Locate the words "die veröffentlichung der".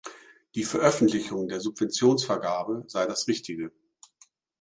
0.55-1.59